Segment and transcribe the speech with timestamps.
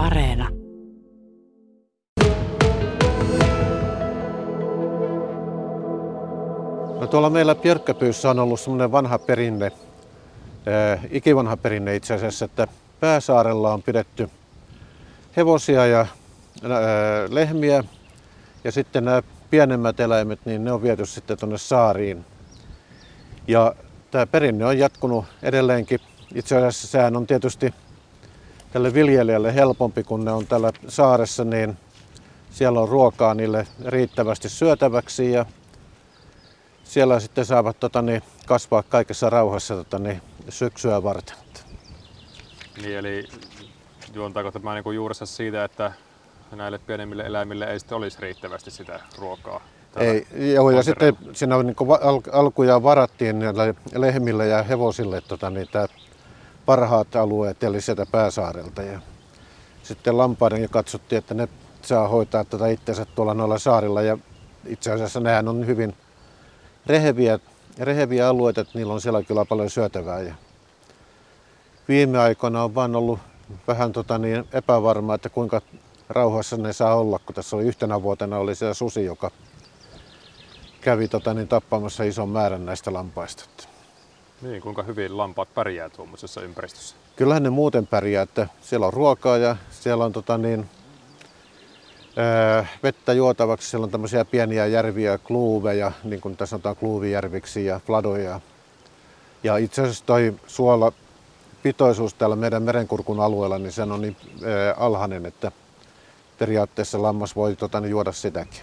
[0.00, 0.48] Areena.
[7.00, 12.66] No tuolla meillä Björkkäpyyssä on ollut semmoinen vanha perinne, äh, ikivanha perinne itse asiassa, että
[13.00, 14.30] Pääsaarella on pidetty
[15.36, 16.08] hevosia ja äh,
[17.28, 17.84] lehmiä
[18.64, 22.24] ja sitten nämä pienemmät eläimet, niin ne on viety sitten tuonne saariin.
[23.48, 23.74] Ja
[24.10, 26.00] tämä perinne on jatkunut edelleenkin.
[26.34, 27.74] Itse asiassa sehän on tietysti
[28.72, 31.78] tälle viljelijälle helpompi, kun ne on tällä saaressa, niin
[32.50, 35.46] siellä on ruokaa niille riittävästi syötäväksi ja
[36.84, 41.36] siellä sitten saavat tota, niin, kasvaa kaikessa rauhassa tota, niin, syksyä varten.
[42.82, 43.28] Niin, eli
[44.14, 45.92] juontaako tämä niin juuressa siitä, että
[46.52, 49.60] näille pienemmille eläimille ei sitten olisi riittävästi sitä ruokaa?
[49.96, 55.88] Ei, joo, ja sitten siinä niin al- alkujaan varattiin näille lehmille ja hevosille tota, niitä
[56.66, 58.82] parhaat alueet, eli sieltä pääsaarelta.
[58.82, 59.00] Ja
[59.82, 61.48] sitten lampaiden katsottiin, että ne
[61.82, 64.02] saa hoitaa tätä itsensä tuolla noilla saarilla.
[64.02, 64.18] Ja
[64.66, 65.96] itse asiassa nehän on hyvin
[66.86, 67.38] reheviä,
[67.78, 70.20] reheviä alueita, että niillä on siellä kyllä paljon syötävää.
[70.20, 70.34] Ja
[71.88, 73.18] viime aikoina on vaan ollut
[73.68, 75.60] vähän tota niin epävarmaa, että kuinka
[76.08, 79.30] rauhassa ne saa olla, kun tässä oli yhtenä vuotena oli se susi, joka
[80.80, 83.44] kävi tota niin, tappamassa ison määrän näistä lampaista.
[84.42, 86.96] Niin, kuinka hyvin lampaat pärjää tuommoisessa ympäristössä?
[87.16, 90.68] Kyllähän ne muuten pärjää, että siellä on ruokaa ja siellä on tota niin,
[92.16, 93.70] ää, vettä juotavaksi.
[93.70, 98.40] Siellä on tämmöisiä pieniä järviä, kluuveja, niin kuin tässä sanotaan kluuvijärviksi ja fladoja.
[99.44, 100.92] Ja itse asiassa toi suola
[101.62, 105.52] pitoisuus täällä meidän merenkurkun alueella, niin se on niin ää, alhainen, että
[106.38, 108.60] periaatteessa lammas voi tota, niin juoda sitäkin.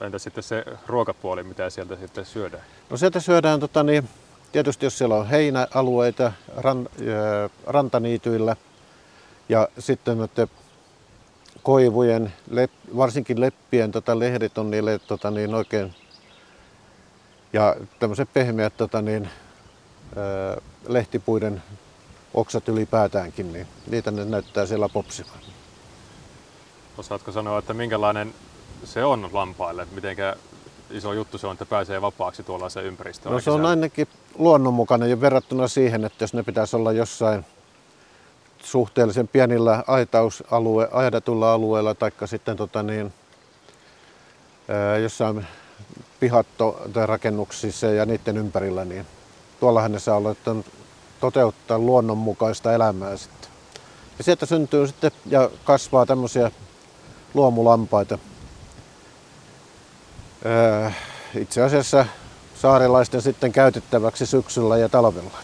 [0.00, 2.62] Entä sitten se ruokapuoli, mitä sieltä sitten syödään?
[2.90, 4.08] No sieltä syödään tota, niin,
[4.52, 8.56] tietysti jos siellä on heinäalueita ran, ää, rantaniityillä
[9.48, 10.48] ja sitten noiden
[11.62, 15.94] koivujen, lep, varsinkin leppien tota, lehdet on niille tota, niin, oikein
[17.52, 19.28] ja tämmöiset pehmeät tota, niin,
[20.16, 20.56] ää,
[20.88, 21.62] lehtipuiden
[22.34, 25.38] oksat ylipäätäänkin, niin niitä ne näyttää siellä popsivan.
[26.98, 28.34] Osaatko sanoa, että minkälainen
[28.84, 29.86] se on lampaille?
[29.92, 30.36] Mitenkä
[30.90, 33.32] iso juttu se on, että pääsee vapaaksi tuollaiseen ympäristöön?
[33.32, 34.08] No se on ainakin
[34.38, 37.44] luonnonmukainen jo verrattuna siihen, että jos ne pitäisi olla jossain
[38.62, 43.12] suhteellisen pienillä aitausalue, aidatulla alueella tai sitten tota niin,
[45.02, 45.46] jossain
[46.20, 49.06] pihatto- tai rakennuksissa ja niiden ympärillä, niin
[49.60, 50.54] tuollahan ne saa olla, että
[51.20, 53.50] toteuttaa luonnonmukaista elämää sitten.
[54.18, 56.50] Ja sieltä syntyy sitten ja kasvaa tämmöisiä
[57.34, 58.18] luomulampaita.
[61.34, 62.06] Itse asiassa
[62.54, 65.38] saarilaisten sitten käytettäväksi syksyllä ja talvella.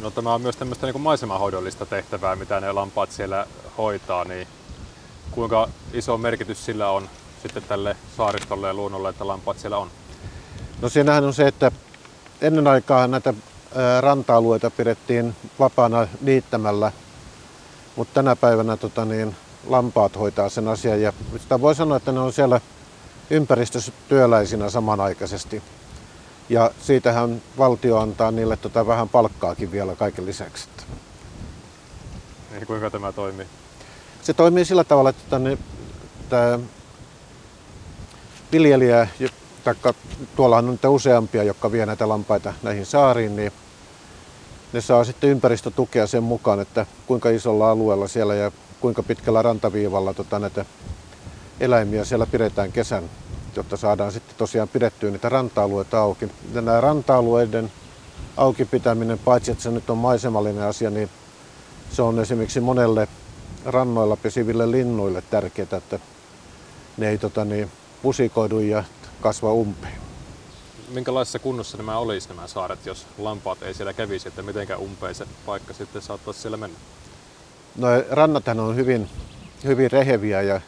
[0.00, 3.46] No tämä on myös tämmöistä niin maisemahoidollista tehtävää, mitä ne lampaat siellä
[3.78, 4.48] hoitaa, niin
[5.30, 7.08] kuinka iso merkitys sillä on
[7.42, 9.90] sitten tälle saaristolle ja luonnolle, että lampaat siellä on?
[10.80, 11.72] No siinähän on se, että
[12.40, 13.34] ennen aikaa näitä
[14.00, 16.92] ranta-alueita pidettiin vapaana niittämällä,
[17.96, 19.36] mutta tänä päivänä tota niin,
[19.66, 22.60] lampaat hoitaa sen asian ja sitä voi sanoa, että ne on siellä
[23.30, 25.62] ympäristössä työläisinä samanaikaisesti.
[26.48, 30.68] Ja siitähän valtio antaa niille tota vähän palkkaakin vielä kaiken lisäksi.
[32.50, 33.46] Niin, kuinka tämä toimii?
[34.22, 35.58] Se toimii sillä tavalla, että tänne,
[36.28, 36.58] tämä
[38.52, 39.08] viljelijä,
[39.64, 39.94] taikka
[40.36, 43.52] tuollahan on useampia, jotka vie näitä lampaita näihin saariin, niin
[44.72, 48.52] ne saa sitten ympäristötukea sen mukaan, että kuinka isolla alueella siellä ja
[48.82, 50.64] kuinka pitkällä rantaviivalla tota, näitä
[51.60, 53.10] eläimiä siellä pidetään kesän
[53.56, 56.30] jotta saadaan sitten tosiaan pidettyä niitä ranta-alueita auki.
[56.54, 57.72] Ja nämä ranta-alueiden
[58.36, 61.10] auki pitäminen, paitsi että se nyt on maisemallinen asia, niin
[61.92, 63.08] se on esimerkiksi monelle
[63.64, 65.98] rannoilla pesiville linnuille tärkeää, että
[66.96, 67.70] ne ei tota, niin,
[68.02, 68.84] pusikoidu ja
[69.20, 70.02] kasva umpeen.
[70.88, 75.26] Minkälaisessa kunnossa nämä olisi nämä saaret, jos lampaat ei siellä kävisi, että mitenkä umpeen se
[75.46, 76.78] paikka sitten saattaisi siellä mennä?
[77.76, 79.08] No rannathan on hyvin,
[79.64, 80.60] hyvin reheviä ja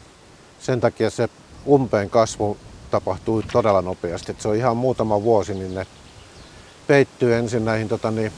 [0.59, 1.29] sen takia se
[1.67, 2.57] umpeen kasvu
[2.91, 4.31] tapahtuu todella nopeasti.
[4.31, 5.87] Et se on ihan muutama vuosi, niin ne
[6.87, 8.31] peittyy ensin näihin tota, niin,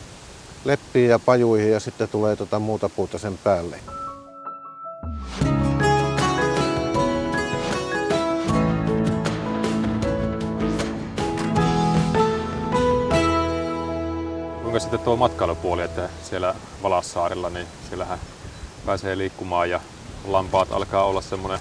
[0.65, 3.79] leppiin ja pajuihin ja sitten tulee tota, muuta puuta sen päälle.
[14.61, 18.19] Kuinka sitten tuo matkailupuoli, että siellä Valassaarilla, niin siellähän
[18.87, 19.79] pääsee liikkumaan ja
[20.27, 21.59] lampaat alkaa olla semmoinen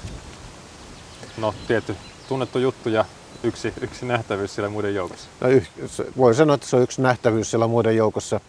[1.36, 1.96] no, tietty
[2.28, 3.04] tunnettu juttu ja
[3.42, 5.28] yksi, yksi nähtävyys siellä muiden joukossa?
[5.40, 5.48] No,
[6.16, 8.40] voi sanoa, että se on yksi nähtävyys siellä muiden joukossa.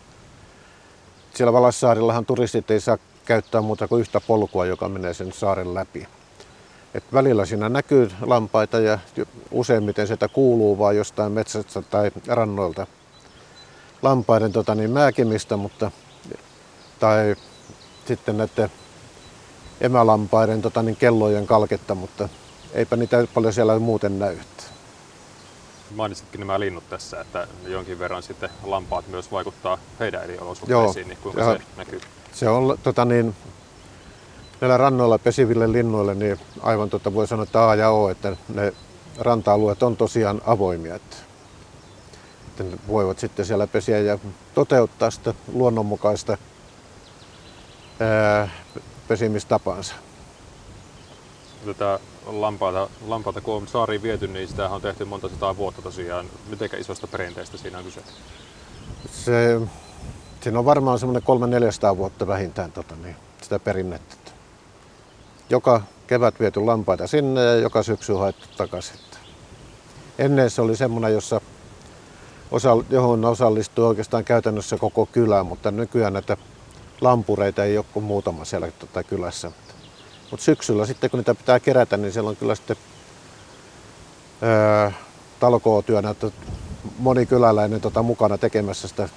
[1.33, 6.07] siellä Valassaarillahan turistit ei saa käyttää muuta kuin yhtä polkua, joka menee sen saaren läpi.
[6.93, 8.99] Et välillä siinä näkyy lampaita ja
[9.51, 12.87] useimmiten sieltä kuuluu vaan jostain metsästä tai rannoilta
[14.01, 15.91] lampaiden tota, niin, määkimistä, mutta,
[16.99, 17.35] tai
[18.07, 18.71] sitten näiden
[19.81, 22.29] emälampaiden tota, niin, kellojen kalketta, mutta
[22.73, 24.37] eipä niitä paljon siellä muuten näy.
[25.95, 31.17] Mainitsitkin nämä linnut tässä, että jonkin verran sitten lampaat myös vaikuttaa heidän elinolosuhteisiin, Joo, niin
[31.23, 32.01] kuinka ja se näkyy?
[32.33, 33.35] Se on tota, niin,
[34.61, 38.73] näillä rannoilla pesiville linnuille niin aivan tota, voi sanoa, että A ja O, että ne
[39.19, 40.95] ranta-alueet on tosiaan avoimia.
[40.95, 41.17] Että,
[42.47, 44.19] että ne voivat sitten siellä pesiä ja
[44.53, 46.37] toteuttaa sitä luonnonmukaista
[49.07, 49.95] pesimistapansa.
[51.65, 56.25] Tätä lampaata, lampaata kun on saariin viety, niin sitä on tehty monta sataa vuotta tosiaan.
[56.49, 58.01] Miten isosta perinteestä siinä on kyse?
[59.11, 59.61] Se,
[60.41, 61.23] siinä on varmaan semmoinen
[61.93, 64.31] 300-400 vuotta vähintään tota, niin, sitä perinnettä.
[65.49, 68.97] Joka kevät viety lampaita sinne ja joka syksy haettu takaisin.
[70.19, 71.41] Ennen se oli semmoinen, jossa
[72.51, 76.37] osa, johon osallistui oikeastaan käytännössä koko kylä, mutta nykyään näitä
[77.01, 79.51] lampureita ei ole kuin muutama siellä tota kylässä.
[80.31, 82.77] Mutta syksyllä sitten kun niitä pitää kerätä, niin siellä on kyllä sitten
[84.43, 84.91] öö,
[85.39, 86.31] talkootyönä, että
[86.99, 89.09] moni kyläläinen tota, mukana tekemässä sitä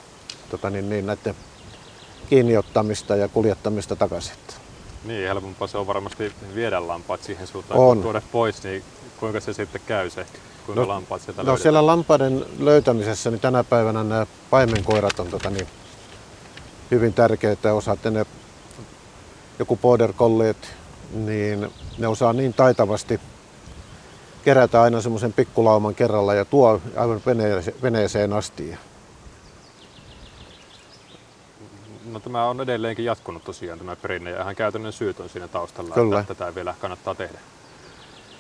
[0.51, 1.35] tota, niin, niin, näiden
[2.29, 4.33] kiinniottamista ja kuljettamista takaisin.
[5.05, 7.97] Niin, helpompaa se on varmasti viedä lampaat siihen suuntaan, on.
[7.97, 8.83] kun tuoda pois, niin
[9.21, 10.27] kuinka se sitten käy se,
[10.67, 11.63] kuinka no, lampaat sieltä No löydetään?
[11.63, 15.67] siellä lampaiden löytämisessä, niin tänä päivänä nämä paimenkoirat on tota, niin,
[16.91, 17.75] hyvin tärkeitä.
[17.75, 18.27] Osaatte ne
[19.59, 20.75] joku border colliet,
[21.13, 23.21] niin ne osaa niin taitavasti
[24.45, 27.21] kerätä aina semmoisen pikkulauman kerralla ja tuo aivan
[27.83, 28.75] veneeseen asti.
[32.13, 35.95] No tämä on edelleenkin jatkunut tosiaan tämä perinne ja ihan käytännön syyt on siinä taustalla,
[35.95, 36.21] Kyllä.
[36.21, 37.39] että tätä vielä kannattaa tehdä.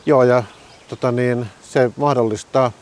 [0.06, 0.42] Joo ja
[0.88, 2.72] tota niin, se mahdollistaa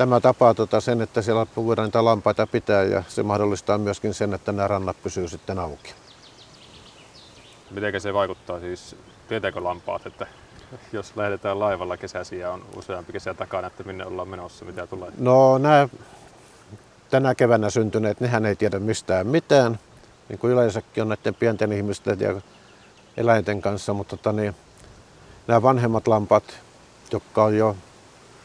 [0.00, 4.34] tämä tapa tota, sen, että siellä voidaan niitä lampaita pitää ja se mahdollistaa myöskin sen,
[4.34, 5.94] että nämä rannat pysyy sitten auki.
[7.70, 8.96] Miten se vaikuttaa siis,
[9.28, 10.26] tietääkö lampaat, että
[10.92, 15.12] jos lähdetään laivalla kesäsi ja on useampi kesä takana, että minne ollaan menossa, mitä tulee?
[15.18, 15.88] No nämä
[17.10, 19.78] tänä keväänä syntyneet, nehän ei tiedä mistään mitään,
[20.28, 22.40] niin kuin yleensäkin on näiden pienten ihmisten ja
[23.16, 24.56] eläinten kanssa, mutta tota, niin,
[25.46, 26.44] nämä vanhemmat lampat,
[27.12, 27.76] jotka on jo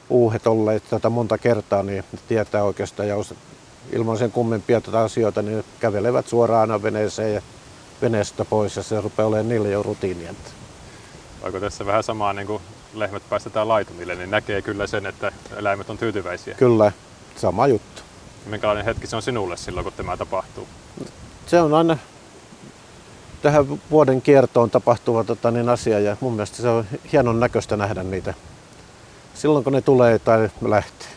[0.09, 3.15] uuhet olleet tätä monta kertaa, niin tietää oikeastaan ja
[3.91, 7.41] ilman sen kummempia tätä asioita, niin kävelevät suoraan aina veneeseen ja
[8.01, 10.33] veneestä pois ja se rupeaa olemaan niille jo rutiinia.
[11.41, 12.61] Onko tässä vähän samaa niin kuin
[12.93, 16.55] lehmät päästetään laitumille, niin näkee kyllä sen, että eläimet on tyytyväisiä?
[16.55, 16.91] Kyllä,
[17.35, 18.01] sama juttu.
[18.45, 20.67] Minkälainen hetki se on sinulle silloin, kun tämä tapahtuu?
[21.47, 21.97] Se on aina
[23.41, 28.03] tähän vuoden kiertoon tapahtuva tota, niin asia ja mun mielestä se on hienon näköistä nähdä
[28.03, 28.33] niitä
[29.35, 31.14] silloin kun ne tulee tai lähtee.